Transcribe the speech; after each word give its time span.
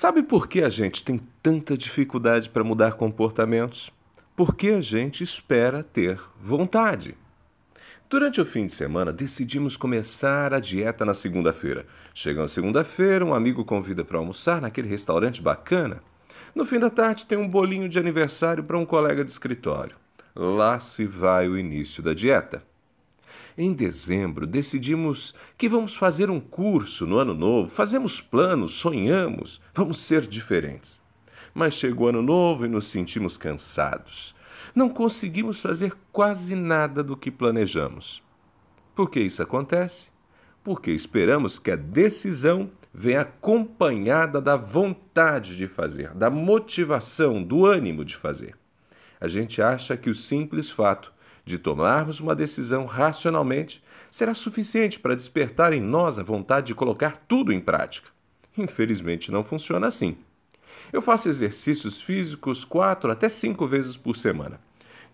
Sabe 0.00 0.22
por 0.22 0.46
que 0.46 0.62
a 0.62 0.68
gente 0.68 1.02
tem 1.02 1.20
tanta 1.42 1.76
dificuldade 1.76 2.48
para 2.48 2.62
mudar 2.62 2.92
comportamentos? 2.92 3.90
Porque 4.36 4.68
a 4.68 4.80
gente 4.80 5.24
espera 5.24 5.82
ter 5.82 6.20
vontade. 6.40 7.16
Durante 8.08 8.40
o 8.40 8.46
fim 8.46 8.66
de 8.66 8.72
semana, 8.72 9.12
decidimos 9.12 9.76
começar 9.76 10.54
a 10.54 10.60
dieta 10.60 11.04
na 11.04 11.14
segunda-feira. 11.14 11.84
Chega 12.14 12.40
na 12.40 12.46
segunda-feira, 12.46 13.24
um 13.24 13.34
amigo 13.34 13.64
convida 13.64 14.04
para 14.04 14.18
almoçar 14.18 14.60
naquele 14.60 14.86
restaurante 14.86 15.42
bacana. 15.42 16.00
No 16.54 16.64
fim 16.64 16.78
da 16.78 16.90
tarde, 16.90 17.26
tem 17.26 17.36
um 17.36 17.48
bolinho 17.48 17.88
de 17.88 17.98
aniversário 17.98 18.62
para 18.62 18.78
um 18.78 18.86
colega 18.86 19.24
de 19.24 19.32
escritório. 19.32 19.96
Lá 20.32 20.78
se 20.78 21.06
vai 21.06 21.48
o 21.48 21.58
início 21.58 22.04
da 22.04 22.14
dieta. 22.14 22.62
Em 23.56 23.72
dezembro, 23.72 24.46
decidimos 24.46 25.34
que 25.56 25.68
vamos 25.68 25.96
fazer 25.96 26.30
um 26.30 26.40
curso 26.40 27.06
no 27.06 27.18
ano 27.18 27.34
novo, 27.34 27.68
fazemos 27.68 28.20
planos, 28.20 28.72
sonhamos, 28.74 29.60
vamos 29.74 30.00
ser 30.00 30.26
diferentes. 30.26 31.00
Mas 31.52 31.74
chegou 31.74 32.06
o 32.06 32.10
ano 32.10 32.22
novo 32.22 32.64
e 32.64 32.68
nos 32.68 32.86
sentimos 32.86 33.36
cansados. 33.36 34.34
Não 34.74 34.88
conseguimos 34.88 35.60
fazer 35.60 35.92
quase 36.12 36.54
nada 36.54 37.02
do 37.02 37.16
que 37.16 37.30
planejamos. 37.30 38.22
Por 38.94 39.10
que 39.10 39.20
isso 39.20 39.42
acontece? 39.42 40.10
Porque 40.62 40.90
esperamos 40.90 41.58
que 41.58 41.70
a 41.70 41.76
decisão 41.76 42.70
venha 42.92 43.20
acompanhada 43.20 44.40
da 44.40 44.56
vontade 44.56 45.56
de 45.56 45.68
fazer, 45.68 46.12
da 46.14 46.28
motivação, 46.28 47.42
do 47.42 47.64
ânimo 47.64 48.04
de 48.04 48.16
fazer. 48.16 48.56
A 49.20 49.28
gente 49.28 49.60
acha 49.60 49.96
que 49.96 50.10
o 50.10 50.14
simples 50.14 50.70
fato 50.70 51.12
de 51.48 51.58
tomarmos 51.58 52.20
uma 52.20 52.36
decisão 52.36 52.84
racionalmente 52.86 53.82
será 54.10 54.34
suficiente 54.34 55.00
para 55.00 55.16
despertar 55.16 55.72
em 55.72 55.80
nós 55.80 56.18
a 56.18 56.22
vontade 56.22 56.68
de 56.68 56.74
colocar 56.74 57.16
tudo 57.26 57.52
em 57.52 57.60
prática. 57.60 58.10
Infelizmente, 58.56 59.32
não 59.32 59.42
funciona 59.42 59.86
assim. 59.86 60.16
Eu 60.92 61.02
faço 61.02 61.28
exercícios 61.28 62.00
físicos 62.00 62.64
quatro 62.64 63.10
até 63.10 63.28
cinco 63.28 63.66
vezes 63.66 63.96
por 63.96 64.16
semana. 64.16 64.60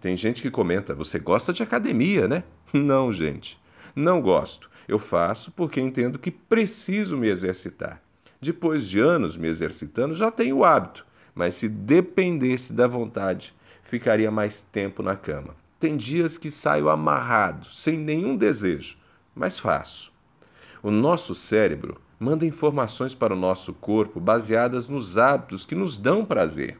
Tem 0.00 0.16
gente 0.16 0.42
que 0.42 0.50
comenta: 0.50 0.94
você 0.94 1.18
gosta 1.18 1.52
de 1.52 1.62
academia, 1.62 2.26
né? 2.26 2.44
Não, 2.72 3.12
gente. 3.12 3.60
Não 3.94 4.20
gosto. 4.20 4.70
Eu 4.88 4.98
faço 4.98 5.52
porque 5.52 5.80
entendo 5.80 6.18
que 6.18 6.30
preciso 6.30 7.16
me 7.16 7.28
exercitar. 7.28 8.02
Depois 8.40 8.88
de 8.88 8.98
anos 8.98 9.36
me 9.36 9.46
exercitando, 9.46 10.14
já 10.14 10.30
tenho 10.30 10.58
o 10.58 10.64
hábito, 10.64 11.06
mas 11.34 11.54
se 11.54 11.68
dependesse 11.68 12.72
da 12.72 12.88
vontade, 12.88 13.54
ficaria 13.82 14.30
mais 14.30 14.62
tempo 14.62 15.02
na 15.02 15.14
cama. 15.14 15.54
Tem 15.82 15.96
dias 15.96 16.38
que 16.38 16.48
saio 16.48 16.88
amarrado, 16.88 17.66
sem 17.66 17.98
nenhum 17.98 18.36
desejo, 18.36 18.96
mas 19.34 19.58
faço. 19.58 20.12
O 20.80 20.92
nosso 20.92 21.34
cérebro 21.34 22.00
manda 22.20 22.46
informações 22.46 23.16
para 23.16 23.34
o 23.34 23.36
nosso 23.36 23.74
corpo 23.74 24.20
baseadas 24.20 24.86
nos 24.86 25.18
hábitos 25.18 25.64
que 25.64 25.74
nos 25.74 25.98
dão 25.98 26.24
prazer. 26.24 26.78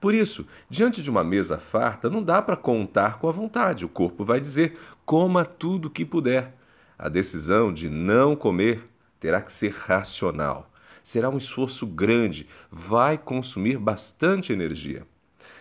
Por 0.00 0.14
isso, 0.14 0.46
diante 0.70 1.02
de 1.02 1.10
uma 1.10 1.24
mesa 1.24 1.58
farta, 1.58 2.08
não 2.08 2.22
dá 2.22 2.40
para 2.40 2.54
contar 2.56 3.18
com 3.18 3.28
a 3.28 3.32
vontade. 3.32 3.84
O 3.84 3.88
corpo 3.88 4.24
vai 4.24 4.40
dizer: 4.40 4.78
coma 5.04 5.44
tudo 5.44 5.90
que 5.90 6.04
puder. 6.04 6.54
A 6.96 7.08
decisão 7.08 7.72
de 7.72 7.90
não 7.90 8.36
comer 8.36 8.88
terá 9.18 9.42
que 9.42 9.50
ser 9.50 9.72
racional. 9.72 10.70
Será 11.02 11.28
um 11.28 11.38
esforço 11.38 11.84
grande, 11.84 12.46
vai 12.70 13.18
consumir 13.18 13.78
bastante 13.78 14.52
energia 14.52 15.04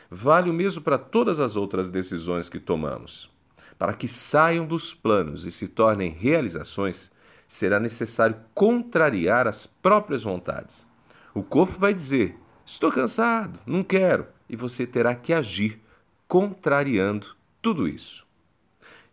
vale 0.09 0.49
o 0.49 0.53
mesmo 0.53 0.83
para 0.83 0.97
todas 0.97 1.39
as 1.39 1.55
outras 1.55 1.89
decisões 1.89 2.49
que 2.49 2.59
tomamos. 2.59 3.29
Para 3.77 3.93
que 3.93 4.07
saiam 4.07 4.65
dos 4.65 4.93
planos 4.93 5.45
e 5.45 5.51
se 5.51 5.67
tornem 5.67 6.09
realizações, 6.09 7.11
será 7.47 7.79
necessário 7.79 8.37
contrariar 8.53 9.47
as 9.47 9.65
próprias 9.65 10.23
vontades. 10.23 10.87
O 11.33 11.43
corpo 11.43 11.77
vai 11.77 11.93
dizer: 11.93 12.37
Estou 12.65 12.91
cansado, 12.91 13.59
não 13.65 13.83
quero, 13.83 14.27
e 14.49 14.55
você 14.55 14.87
terá 14.87 15.13
que 15.13 15.33
agir 15.33 15.81
contrariando 16.27 17.27
tudo 17.61 17.87
isso. 17.87 18.25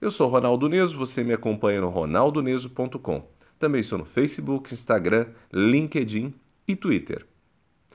Eu 0.01 0.11
sou 0.11 0.29
Ronaldo 0.29 0.69
Neso, 0.69 0.97
você 0.97 1.23
me 1.23 1.33
acompanha 1.33 1.81
no 1.81 1.89
ronaldoneso.com. 1.89 3.29
Também 3.59 3.81
estou 3.81 3.99
no 3.99 4.05
Facebook, 4.05 4.73
Instagram, 4.75 5.29
LinkedIn 5.53 6.35
e 6.67 6.75
Twitter. 6.75 7.27